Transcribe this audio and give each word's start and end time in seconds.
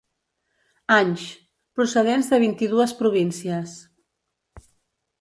Anys, 0.95 1.25
procedents 1.81 2.33
de 2.33 2.41
vint-i-dues 2.47 2.97
províncies. 3.05 3.79